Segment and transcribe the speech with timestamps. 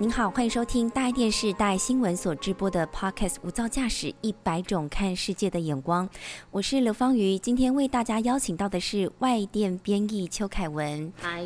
[0.00, 6.08] 您好，欢迎收听大爱电视、大爱新闻所直播的 Podcast《无噪驾驶一百种看世界的眼光》。
[6.50, 11.12] 我是刘芳瑜，今天为大家邀请到的是外电编译邱凯文。
[11.20, 11.44] 嗨。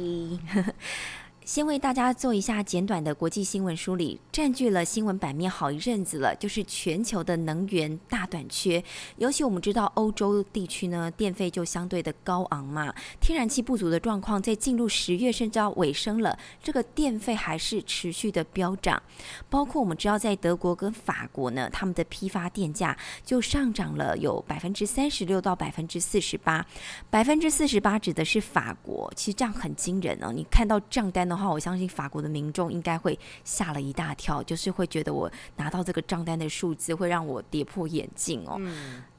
[1.45, 8.83] 先为大家做一下简短的国际新闻梳理，占据了新闻版面好一阵子了，就是全球的能源大短缺。
[9.19, 19.03] 尤其我们知道欧洲地区呢，电费就相对的高昂嘛，天然气不足的状况在进入十月甚至要尾声了，这个电费还是持续的飙涨。
[19.51, 26.65] 包括我们知道在德国跟法国呢，他们的批发电价就上涨了有百分之三十六到百分之四十八，
[27.11, 30.33] 百分之四十八指的是法国，其实这样很惊人哦。
[30.33, 31.34] 你看到账单呢？
[31.37, 38.61] 的话，我相信法国的民众应该会吓了一大跳，就是会觉得我拿到这个账单的数字会让我跌破眼镜哦。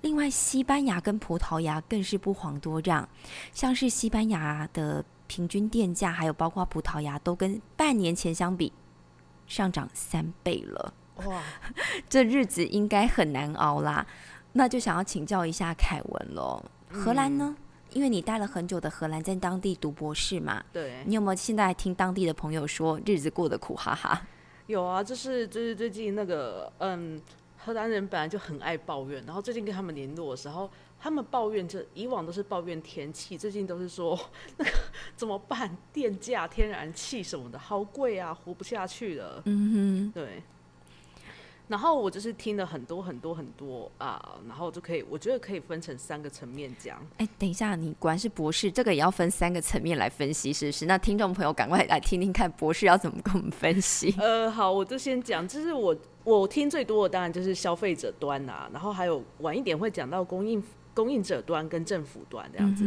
[0.01, 3.07] 另外，西班牙跟葡萄牙更是不遑多让，
[3.51, 8.71] 像是西班牙的平均电价，还有包括葡萄牙，都跟半年前相比
[9.47, 10.93] 上涨三倍了。
[11.25, 11.41] 哇，
[12.09, 14.05] 这日子应该很难熬啦。
[14.53, 17.55] 那就想要请教一下凯文喽，荷兰呢？
[17.95, 24.21] 因为你待了很久的荷兰，在当地读博士嘛，对，你有没有现在听当地的朋友说日子过得苦哈哈？
[24.67, 27.21] 有啊，就是就是最近那个嗯，
[27.57, 34.19] 荷兰人本来就很爱抱怨，然后最近跟他们联络的时候，他们抱怨这以往都是抱怨天气，最近都是说
[34.57, 34.71] 那个
[35.15, 35.77] 怎么办？
[35.93, 39.41] 电价、天然气什么的好贵啊，活不下去了。
[39.45, 40.43] 嗯哼，对。
[41.67, 47.03] 然后我就是听了很多很多很多啊，然后就可以，我觉得可以分成三个层面讲。
[47.17, 50.85] 哎，等一下，你果然是博士，这个也要分三个层面来分析，是不是？
[50.85, 54.13] 那听众朋友赶快来听听看，博士要怎么跟我们分析？
[54.21, 62.85] 呃，好，我就先讲，就是我我听最多的当然就是消费者端呐，然后还有晚一点会讲到供应供应者端跟政府端这样子。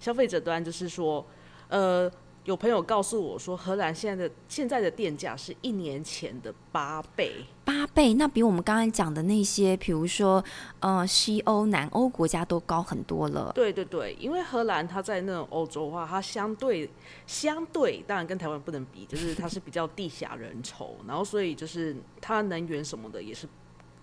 [0.00, 1.24] 消费者端就是说，
[1.68, 2.10] 呃。
[2.46, 10.42] 有朋友告诉我说，荷兰现在的现在的电价是一年前的八倍，八倍，那比我们刚才讲的那些，比如说
[10.78, 13.50] 呃西欧、南欧国家都高很多了。
[13.52, 16.88] 对对对，因为荷兰它在那种欧洲的话，它相对
[17.26, 23.48] 相对当然跟台湾不能比，就是它是比较地狭人稠，然后所以就是它能源什么的也是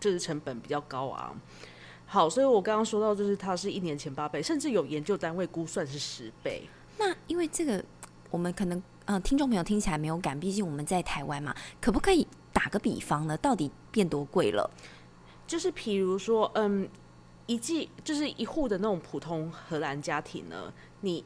[0.02, 1.34] 就是成本比较高昂。
[2.06, 6.64] 好，所以我刚刚说到就是它是一年前八倍，甚至有研究单位估算是十倍。
[6.98, 7.82] 那因为这个。
[8.34, 11.56] 我们可能嗯，听众朋友听起来没有感，毕竟我们在台湾嘛。
[11.80, 13.38] 可不可以打个比方呢？
[13.38, 14.68] 到底变多贵了？
[15.46, 16.90] 就是譬如说，嗯，
[17.46, 21.24] 一季就是一户的那种普通荷兰家庭呢，你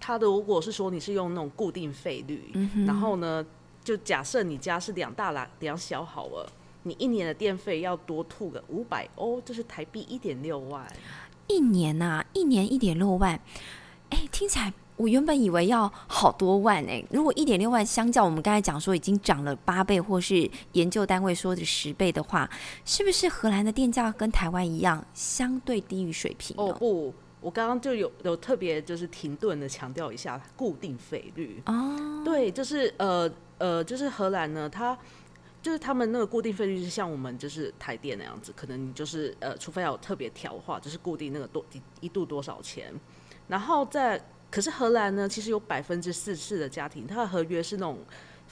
[0.00, 2.52] 他的如果是说你是用那种固定费率，
[2.84, 3.46] 然后呢，
[3.84, 6.52] 就假设你家是两大两两小好了，
[6.82, 10.84] 你一年的电费要多吐个五百欧，就是台币一点六万。
[11.46, 13.40] 一年呐，一年一点六万，
[14.10, 14.72] 哎，听起来。
[14.96, 22.48] 我原本以为要好多万哎，如果一点六万相较我们刚才讲说已经涨了八倍，或是研究单位说的十倍的话，
[22.84, 26.54] 是不是荷兰的电价跟台湾一样相对低于水平？
[26.58, 31.62] 哦不，我刚刚就有有特别就是停顿的强调一下固定费率。
[31.66, 34.96] 哦，对，就是呃呃，就是荷兰呢，它
[35.60, 41.64] 就是他们那个固定费率是像我们就是台电那样子，可能就是呃，除非要有特别调化，就是固定那个多
[42.00, 42.92] 一度多少钱，
[43.48, 44.20] 然后在
[44.52, 47.98] 可是荷兰呢，其实有百分之四十的家庭，它的合约是那种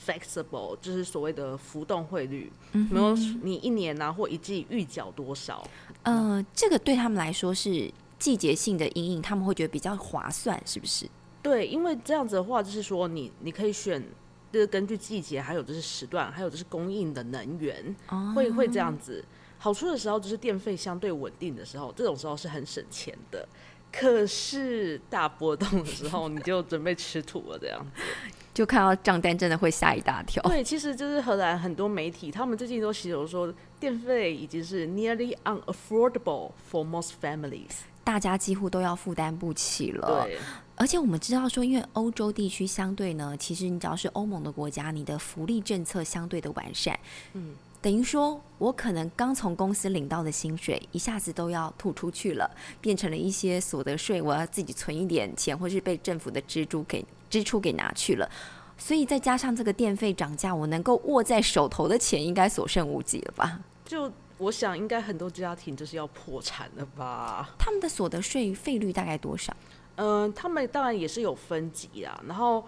[0.03, 3.13] flexible，就是所谓的浮动汇率，嗯没有
[3.43, 5.63] 你一年啊或一季预缴多少。
[6.01, 11.07] 呃，这个对他们来说是季节性的阴影，他们会觉得比较划算，是不是？
[11.43, 14.03] 对，因为这样子的话，就是说你你可以选，
[14.51, 17.95] 就是根据季节，还有就是时段，还有就是供应的能源，
[18.35, 19.23] 会会这样子。
[19.59, 23.47] 好处的时候就是电费相对稳定的时候，这种时候是很省钱的。
[23.91, 28.01] 可是大波动的时候，你就准备吃土了，这样子，
[28.53, 30.41] 就看到账单真的会吓一大跳。
[30.43, 40.23] 对，其实就是荷兰很多媒体，他们最近都洗手说，电费已经是 nearly unaffordable for most families，大家几乎都要负担不起了。
[40.25, 40.37] 对，
[40.75, 46.97] 而且我们知道说，因为欧洲地区相对呢，其实你只要是欧盟的国家，你的福利政策相对的完善，
[47.33, 47.53] 嗯。
[47.81, 52.49] 等于说，我可能刚从公司领到的薪水一下子都要吐出去了，
[52.79, 58.29] 变成了一些所得税，我要自己存一点钱，或是被政府的支出给支出给拿去了。
[58.77, 63.59] 所以再加上这个电费涨价，我能够握在手头的钱应该所剩无几了吧？
[63.83, 67.49] 就我想，应该很多家庭就是要破产了吧？
[67.57, 69.55] 他们的所得税费率大概多少？
[69.95, 72.63] 嗯，他们当然也是有分级啊，然后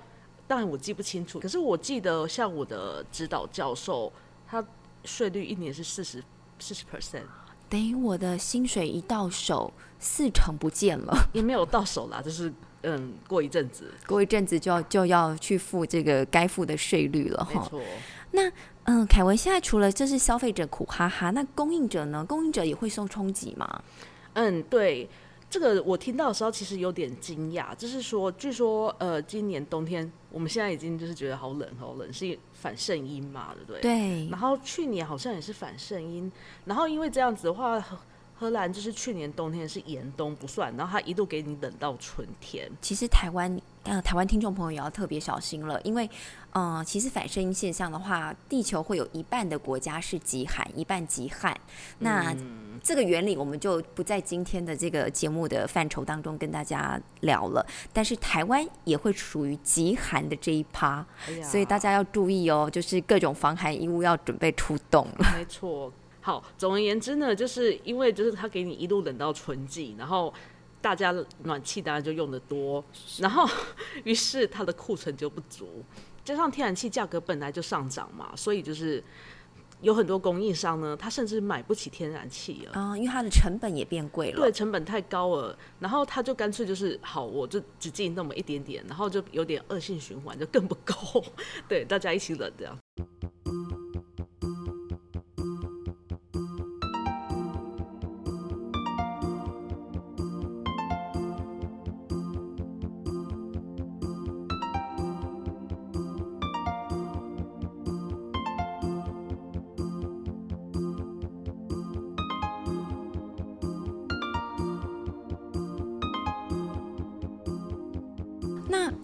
[0.47, 4.11] 当然我记不清楚，可是我记得像我的指导教授，
[4.47, 4.63] 他
[5.03, 6.23] 税率一年是四十
[6.59, 7.23] 四十 percent，
[7.69, 12.51] 等于我的薪水一到手，四成不见了， 也没有到手啦，就是
[12.83, 17.61] 嗯，过一阵子，过一阵子就要就要去付这个该付的税率了哈。
[17.61, 17.81] 没错。
[18.31, 18.51] 那
[18.85, 22.25] 嗯，凯文现在除了这是消费者苦哈哈，那供应者呢？
[22.25, 23.83] 供应者也会受冲击吗？
[24.33, 25.09] 嗯，对。
[25.53, 33.81] 这个我听到的时候，其实有点惊讶，就是说，据说，呃，今年冬天，我们现在已经就是觉得好冷，好冷，是反圣音嘛，对不对？
[33.81, 34.27] 对。
[34.29, 36.31] 然后去年好像也是反圣音，
[36.65, 37.79] 然后因为这样子的话，
[38.33, 42.67] 荷兰就是去年冬天是严冬不算，然后它一度给你冷到春天。
[42.81, 46.09] 其实台湾，呃，台湾听众朋友也要特别小心了，因为，
[46.53, 51.53] 嗯，其实反声音现象的话，地球会有一半的国家是极寒，一半极旱。
[51.99, 52.33] 那
[52.81, 57.65] 这个原理我们就不在今天的这个节目的范畴当中跟大家聊了。
[57.91, 61.05] 但是台湾也会属于极寒的这一趴，
[61.43, 65.33] 所以大家要注意哦，就是各种防寒衣物要准备出动了。
[65.37, 65.91] 没错。
[66.21, 70.33] 好，总而言之呢，就是因为就是他给你一路冷到春季，然后
[70.83, 72.83] 大家暖气当然就用的多，
[73.17, 73.49] 然后
[74.03, 75.81] 于是它的库存就不足，
[76.25, 79.01] 加上天然气价格本来就上涨嘛，所以就是
[79.79, 82.73] 有很多供应商呢，他甚至买不起天然气了。
[82.73, 91.23] 啊，因为它的成本也变贵了，对，成本太高了，然后他就干脆就是好，我就只进那么一点点，然后就有点恶性循环，就更不够，
[91.69, 92.77] 对，大家一起冷这样。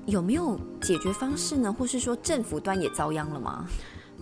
[0.10, 1.72] 有没有解决方式呢？
[1.72, 3.68] 或是说政府端也遭殃了吗？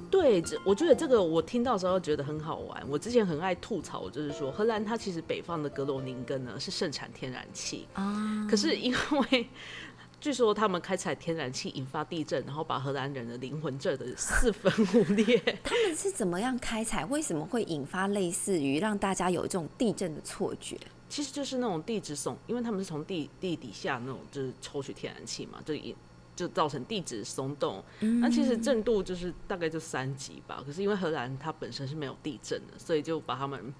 [0.09, 2.81] 对，这我觉得这个我听到时候觉得很好玩。
[2.87, 8.93] 我之前很爱吐槽，就是说荷兰它其实北方的格罗宁根呢是盛产天然气啊，可是因
[9.31, 9.49] 为
[10.19, 15.37] 据说他们开采天然气引发地震，然后把荷兰人的灵魂震的四分五裂。
[15.63, 17.05] 他们是怎么样开采？
[17.05, 20.77] 为什么会引发类似于让大家有这种地震的错觉？
[21.09, 25.95] 其实就是那种地质松，因为他们是从地地底下那种就是抽取天然气嘛，就引
[26.35, 27.83] 就造成地质松动。
[28.21, 30.61] 那其实震度就是大概就三级吧。
[30.65, 33.73] 可是因为荷兰它本身是没有地震的，所以就把他们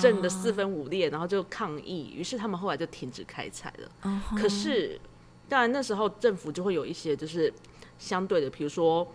[0.00, 2.12] 震的四分五裂，然后就抗议。
[2.14, 4.22] 于是他们后来就停止开采了。
[4.38, 5.00] 可是
[5.48, 7.52] 当然那时候政府就会有一些就是
[7.98, 9.06] 相对的，比如说。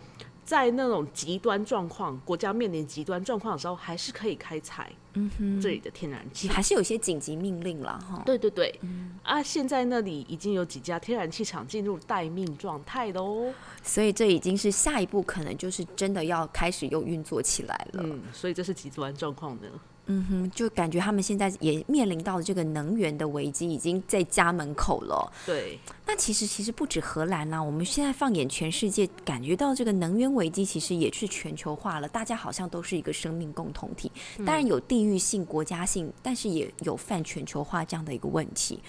[0.50, 4.92] 在那种极端状况，国家面临极端状况的时候，还是可以开采
[5.62, 8.24] 这里的天然气，还是有些紧急命令了哈。
[8.26, 8.74] 对对对，
[9.22, 13.54] 啊，现在那里已经有几家天然气厂进入待命状态喽，
[13.84, 18.02] 所以这已经是下一步，可能就是真的要开始又运作起来了。
[18.04, 19.68] 嗯，所以这是极端状况呢。
[20.12, 25.32] 嗯哼，就感觉他们现在也面临到这个能源的危机，已经在家门口了。
[25.46, 25.78] 对，
[26.08, 34.12] 那其实其实不止荷兰啦，我们现在放眼全世界，感觉到这个能源危机其实也是全球化了，大家好像都是一个生命共同体。
[34.38, 38.80] 当然有地域性、国家性，但是也有泛全球化这样的一个问题。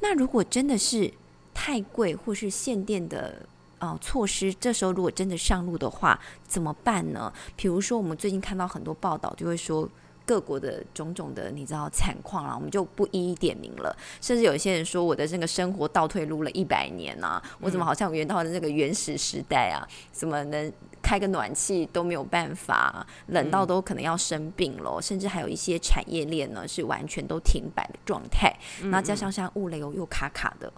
[0.00, 1.10] 那如果真的是
[1.54, 3.46] 太贵或是限电的
[3.78, 7.32] 呃措施，这时候如果真的上路的话，怎么办呢？
[7.56, 9.88] 比如说我们最近看到很多报道，就会说。
[10.28, 13.96] 各国的种种的你知道惨况啊，我们就不一一点名了。
[14.20, 19.80] 甚至有些人说我的这个生活倒退路了一百年啊，我怎么好像回到了那个原始时代啊？
[20.12, 20.70] 怎么能
[21.00, 25.00] 开个暖气都没有办法，冷到都可能要生病了。
[25.00, 28.54] 甚至还有一些产业链呢是完全都停摆的状态。
[28.82, 30.70] 那加上像物流又卡卡的。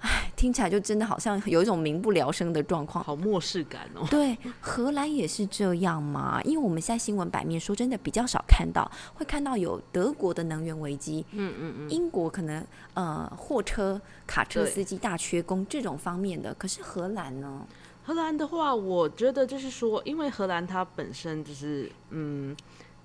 [0.00, 4.06] 唉，听起来就真的好像有一种民不聊生的状况，好漠视感哦。
[4.10, 6.40] 对，荷兰也是这样嘛？
[6.42, 16.52] 因为我们现在新闻版面说真的比较少看到，会看到有德国的能源危机，嗯嗯嗯，英国可能呃货车、卡车司机大缺工这种方面的。
[16.54, 17.66] 可是荷兰呢？
[18.04, 22.54] 荷兰的话，我觉得就是说，因为荷兰它本身就是嗯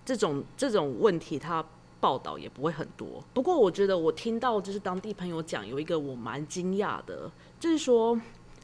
[0.06, 1.66] 这种这种问题它。
[2.02, 8.20] 报道也不会很多，不过我觉得我听到就是当地朋友讲有一个我蛮惊讶的，就是说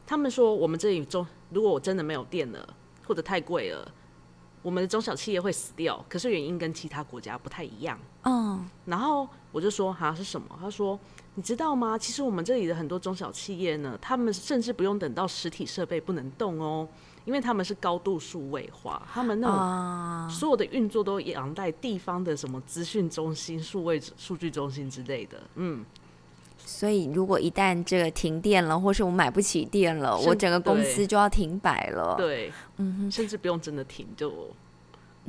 [0.05, 2.75] 他们说我们这里中如果我真的没有电了
[3.05, 3.89] 或者太贵了，
[4.61, 6.03] 我们的中小企业会死掉。
[6.09, 7.97] 可是原因跟其他国家不太一样。
[8.23, 10.47] 嗯，然后我就说哈是什么？
[10.59, 10.99] 他说
[11.37, 11.95] 你知道吗？
[11.95, 16.87] 其实我们这里的很多中小企业呢，他们甚至不用等到实体设备不能动哦。
[17.25, 25.85] 因为他们是高度数位化，他们那种所有的运作都仰赖地方的什么资讯中心、数位数据中心之类的，嗯，
[26.57, 32.15] 所以如果一旦这个停电了，或是我买不起电了，我整个公司就要停摆了。
[32.17, 34.49] 对，嗯，甚至不用真的停就。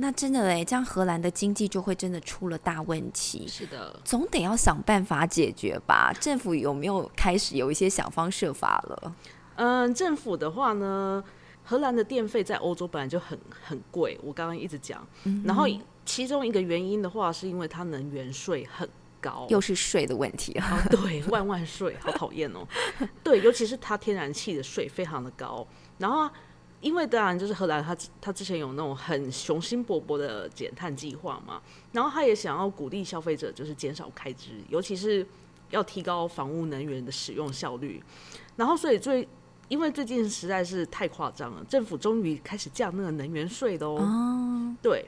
[0.01, 3.45] 那真的哎，这样荷兰的经济就会真的出了大问题。
[3.49, 6.13] 是的，总得要想办法解决吧？
[6.21, 9.15] 政府有没有开始有一些想方设法了？
[9.55, 11.21] 嗯，政府的话呢，
[11.65, 15.05] 荷兰的电费在欧洲本来就很很贵，我刚刚一直讲。
[15.43, 15.67] 然后
[16.05, 18.87] 其中一个原因的话，是因为它能源税很
[19.19, 20.81] 高，又是税的问题啊。
[20.89, 22.65] 对，万万税，好讨厌哦。
[23.21, 26.29] 对，尤其是它天然气的税非常的高，然后。
[26.81, 35.27] 因为当然就是荷兰，他他之前有那种很雄心勃勃的减碳计划嘛，然后他也想要鼓励消费者就是减少开支，尤其是
[35.71, 38.01] 要提高房屋能源的使用效率。
[38.55, 39.27] 然后所以最
[39.67, 44.73] 因为最近实在是太夸张了，政府终于开始降那个能源税的哦。
[44.81, 45.05] 对，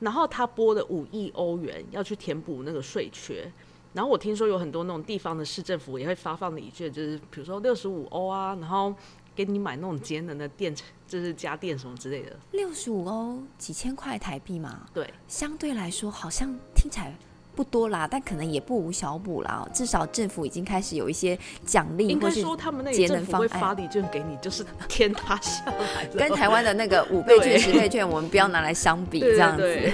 [0.00, 3.48] 然后他拨的五亿欧元要去填补那个税缺。
[3.92, 8.92] 然后我听说有很多那种地方的市政府也会发放礼券，就是比如说六十五欧啊，然后。
[9.34, 10.74] 给你买那种节能的电，
[11.06, 12.36] 就是家电什么之类的。
[12.52, 14.86] 六十五欧，几千块台币嘛。
[14.92, 17.14] 对，相对来说好像听起来
[17.54, 19.68] 不多啦，但可能也不无小补啦。
[19.72, 26.06] 至少政府已经开始有一些奖励，应该说他们那个政府会发礼券给你，就是天塌下来。
[26.16, 29.92] 跟台湾的那个五倍券、 十倍券，我们不要拿来相比，这样子。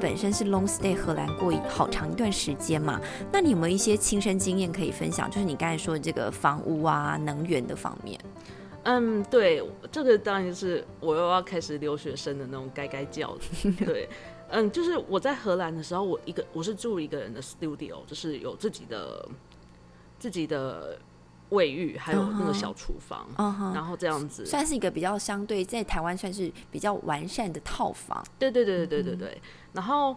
[0.00, 3.00] 本身是 long stay 荷兰过好长一段时间嘛，
[3.32, 5.30] 那你有没有一些亲身经验可以分享？
[5.30, 8.20] 就是你刚才说的这个房屋啊、能源的方面。
[8.82, 13.72] 嗯，对，这个当然就是我又要开始留学生的那种该该叫的。
[13.86, 14.08] 对，
[14.48, 19.28] 嗯，就是我在荷兰的时候，我一个我是住一个人的 studio，就是有自己的
[20.18, 20.98] 自己的。
[21.52, 23.26] 卫浴还有那个小厨房，
[23.74, 28.24] 然后这样子算是一个比较相对在台湾算是比较完善的套房。
[28.38, 29.42] 对对对对对对对。
[29.72, 30.16] 然后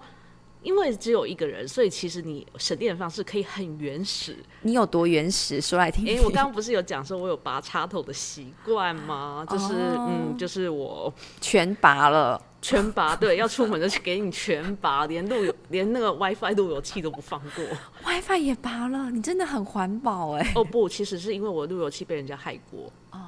[0.63, 4.37] 因为只有一个人，所以其实你省电的方式可以很原始。
[4.61, 5.61] 你有多原始？
[5.61, 6.17] 说来听听。
[6.17, 9.45] 哎，我刚刚不是有讲说我有拔插头的习惯吗？
[9.49, 12.41] 就是嗯，就是我全拔了。
[12.65, 17.63] 全拔 对，要出门就去给你全拔， 连路由连那个 WiFi 路由器都不放过。
[18.03, 20.51] WiFi 也拔了，你真的很环保哎。
[20.55, 22.91] 哦不，其实是因为我路由器被人家害过。
[23.11, 23.19] 哦，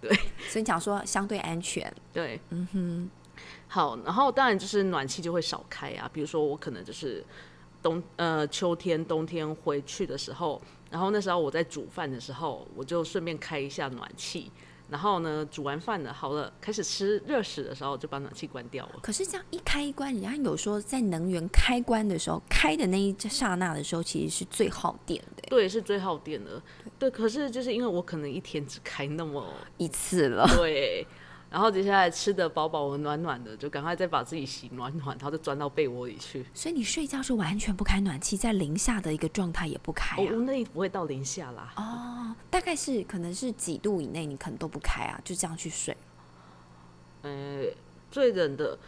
[0.00, 0.12] 对，
[0.48, 1.92] 所以你讲说相对安全。
[2.12, 3.10] 对，嗯哼。
[3.68, 7.24] 好，然后当然就是暖气就会少开啊，比如说我可能就是
[7.80, 10.60] 冬呃秋天冬天回去的时候，
[10.90, 14.50] 然后那时候我在煮饭的时候，我就顺便开一下暖气。
[14.92, 19.00] 然后呢，煮完饭了，好了，开始吃热食的时候，就把暖气关掉了。
[19.00, 25.42] 可是这样一开一关，人家有说在能源开关的时候，开的那一刹那的时候，其实是最耗电的。
[25.48, 26.62] 对，是最耗电的。
[26.98, 29.42] 对，可是就是因为我可能一天只开那么
[29.78, 30.46] 一次了。
[30.58, 31.06] 对。
[31.50, 36.42] 然后接下来吃的饱饱的、暖暖的，就赶快再把自己洗暖暖，然后就钻到被窝里去。
[36.54, 40.32] 所以你睡觉是完全不开暖气，在零下的一个状态也不开啊？
[40.32, 41.74] 屋内不会到零下啦。
[41.76, 42.11] 哦，
[42.50, 45.96] 大概是可能是几度以内，你可能都不开啊，就这样去睡。
[47.22, 47.64] 呃，
[48.10, 48.78] 最冷的，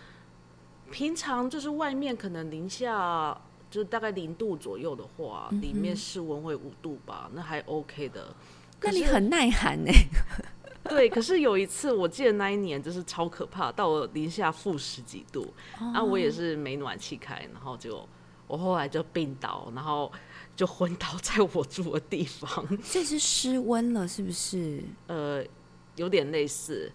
[0.90, 8.34] 平常就是外面可能零下，就是大概零度左右的话，里面室温会五度吧，那还 OK 的。
[8.80, 9.90] 那你很耐寒呢。
[10.84, 18.06] 对，可是有一次，我记得那一年就是超可怕，到了零下负十几度，啊，我也是没暖气开，然后就
[18.46, 20.12] 我后来就病倒，然后
[20.56, 22.66] 就昏倒在我住的地方。
[22.90, 24.82] 这是失温了，是不是？
[25.06, 25.44] 呃，
[25.96, 26.90] 有点类似。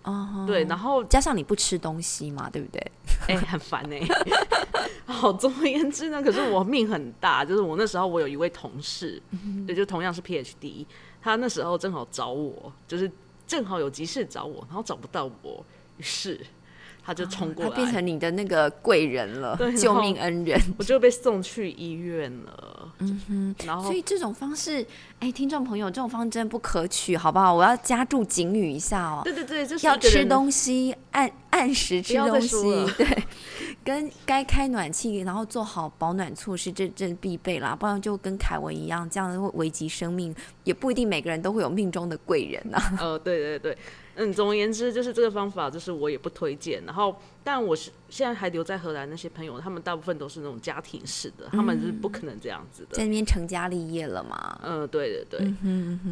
[0.47, 2.91] 对，然后加上你不吃东西嘛，对不对？
[3.27, 4.01] 哎，很烦哎。
[5.05, 9.21] 好，总而言之呢，可是我命很大，就是我那时候我有一位同事，
[9.67, 10.85] 也就同样是 PhD，
[11.21, 13.09] 他那时候正好找我，就是。
[13.49, 15.65] 正好有急事找我，然后找不到我，
[15.97, 16.39] 于是
[17.09, 22.93] 他就冲过来，他变成你的那个贵人了， 救命恩人，我就被送去医院了。
[22.99, 24.85] 嗯哼，然后所以这种方式，
[25.19, 27.51] 哎，听众朋友，这种方针不可取，好不好？
[27.51, 29.21] 我要加注警语一下哦。
[29.23, 32.55] 对对对，就是要吃东西，按按时吃东西，
[32.95, 33.23] 对，
[33.83, 42.79] 跟该开暖气，然后做好保暖措施，这这必备啦，不然就跟凯文一样，这样会危及生命，也不一定每个人都会有命中的贵人呐。
[42.99, 43.77] 呃，对对对。
[44.21, 46.83] 嗯，总而言之，就是这个方法，就是我也不推荐。
[46.83, 54.59] 然后，但我是现在还留在荷兰那些朋友，他们大部分都是那种家庭式的，他们是不可能这样子的，在那边成家立业了嘛。
[54.61, 55.53] 嗯，对对对。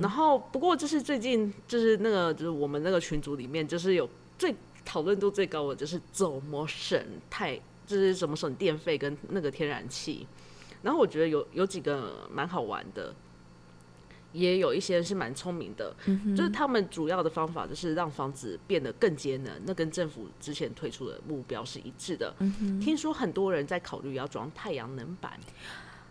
[0.02, 4.10] 然后，不过就是最近，就是那个，就是我们那个群组里面，就是有
[4.40, 6.98] 最讨论度最高的，就是怎么省
[7.30, 10.26] 太就是怎么省电费跟那个天然气。
[10.82, 13.14] 然后我觉得有有几个蛮好玩的，
[14.34, 15.96] 也有一些是蛮聪明的，
[16.36, 22.34] 就是他们主要的方法就是让房子变得更节能，那跟政府之前推出的目标是一致的。
[22.82, 25.40] 听说很多人在考虑要装太阳能板。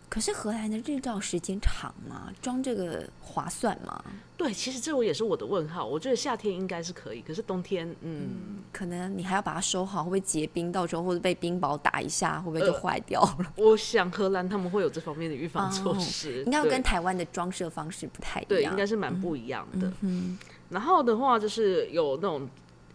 [0.09, 2.33] 可是荷兰的日照时间长吗？
[2.41, 4.03] 装这个划算吗？
[4.37, 5.85] 对，其实这我也是我的问号。
[5.85, 10.71] 我觉得夏天应该是可以，可是冬天，嗯，可能你还要把它收好，会不会结冰？
[10.71, 13.53] 到时候或者被冰雹打一下，会不会就坏掉了？
[13.57, 19.93] 我想荷兰他们会有这方面的预防措施，应该跟台湾的装设方式不太一样，对，应该是蛮不一样的。
[20.03, 22.49] 嗯，然后的话就是有那种。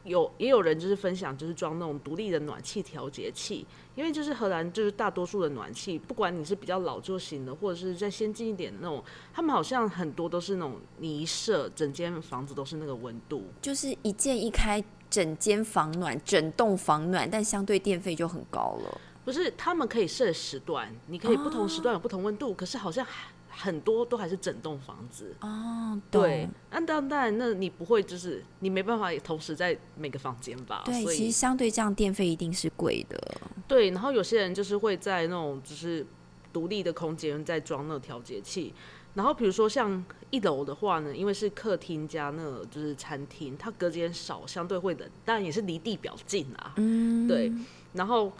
[0.03, 3.65] 有也有人就是分享，就是装那种独立的暖气调节器，
[3.95, 9.03] 因为就是荷兰就是大多数的暖气，不管你是比较老旧型的，或者是再先进一点的那种，
[9.33, 19.01] 他们好像很多都是那种你一设，整间房子都是那个温度，就是一键一开，整间房暖，整栋房暖，但相对电费就很高了。
[19.23, 23.30] 不是，他们可以设时段，你可以不同时段有不同温度，可是好像还。
[23.53, 30.81] 很多都还是整栋房子哦，对，那当然，那你不会就是你没办法同时在每个房间吧？
[30.85, 33.21] 对，其实相对这样电费一定是贵的。
[33.67, 36.05] 对，然后有些人就是会在那种就是
[36.53, 38.73] 独立的空间再装那个调节器，
[39.13, 46.73] 然后比如说像一楼的话呢，因为是客厅加那个就是餐厅，它隔间少，相对会冷，当然也是离地表近啊。
[46.77, 47.51] 嗯，对，
[47.93, 48.31] 然后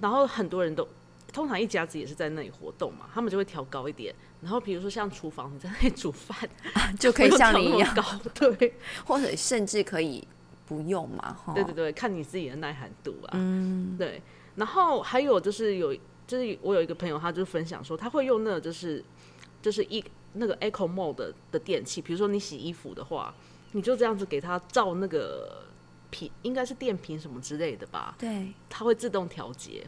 [0.00, 0.88] 然后很多人都
[1.34, 4.14] 通常一家子也是在那里活动嘛，他们就会调高一点。
[4.40, 6.48] 然后比如说像厨房你在那里煮饭，
[6.96, 8.74] 就可以像你一样高，对，
[9.04, 10.26] 或者甚至可以
[10.64, 11.52] 不用嘛，哈。
[11.52, 13.30] 对对对，看你自己的耐寒度啊。
[13.32, 14.22] 嗯，对。
[14.54, 15.92] 然后还有就是有，
[16.24, 19.04] 就是我有一个朋友，他就分享说，他会用那个就是
[19.60, 23.34] 就是一那个 Echo Mode 的电器，比如说你洗衣服的话，
[23.72, 25.64] 你就这样子给它照那个
[26.10, 28.14] 频，应该是电瓶什么之类的吧？
[28.16, 29.84] 对，它会自动调节。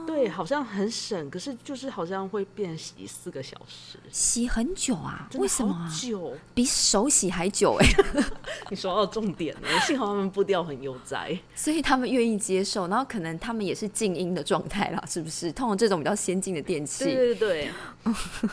[0.00, 5.28] 哦，对，好像很省，可是就是好像会变洗四个小时，洗很久啊？
[5.34, 5.88] 为什么？
[6.00, 7.86] 久， 比手洗还久哎！
[8.70, 12.88] 你说到重点了，幸好他们步调很悠哉， 所以他们愿意接受。
[12.88, 15.50] 然后可能他们也是静音的状态啦，是不是？
[15.52, 17.70] 通过这种比较先进的电器，对对对。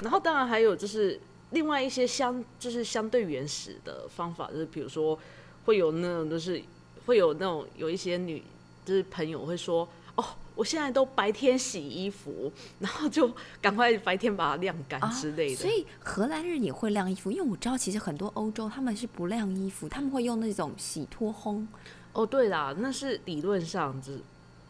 [0.01, 1.19] 然后当然还有就是
[1.51, 5.17] 另外一些相就是相对原始的方法，就是比如说
[5.65, 6.61] 会有那种就是
[7.05, 8.43] 会有那种有一些女
[8.85, 10.23] 就是朋友会说哦。
[10.57, 15.55] 我现在都白天洗衣服， 然后就赶快白天把它晾干之类的。
[15.55, 21.65] 所以荷兰人也会晾衣服，因为我知道其实很多欧洲他们是不晾衣服，他们会用那种洗脱烘。
[22.13, 24.19] 哦，对啦，那是理论上是，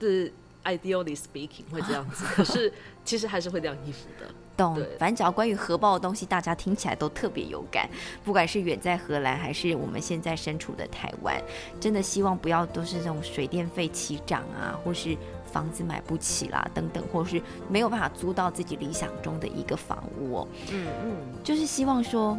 [0.01, 0.33] 是
[0.65, 2.73] ideally speaking 会这样子， 可是
[3.05, 4.27] 其实还是会晾衣服的。
[4.57, 7.87] 懂，反正只要关于核爆的东西，大家听起来都特别有感。
[8.25, 11.41] 不管是远在荷兰，还是我们现在身处的台湾，
[11.79, 15.15] 真的希望不要都是这种水电费齐涨啊，或是。
[15.57, 20.47] 房子买不起啦，等等，或是没有办法租到自己理想中的一个房屋哦。
[20.71, 22.37] 嗯嗯，就是希望说，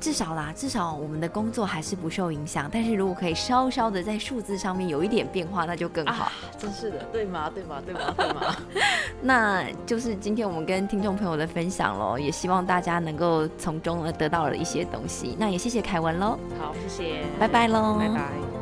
[0.00, 2.68] 至少啦，至少我们的工作还是不受影响。
[2.72, 6.32] 但是如果可以稍稍的在数字上面有一点变化，那就更好。
[6.58, 7.48] 真是的，对吗？
[7.54, 7.80] 对吗？
[7.86, 8.00] 对吗？
[8.16, 8.56] 对吗？
[9.22, 15.36] 那就是今天我们跟听众朋友的分享喽，也希望大家能够从中呢得到了一些东西。
[15.38, 16.36] 那也谢谢凯文喽。
[16.58, 18.55] 好，谢谢，拜拜喽，拜拜。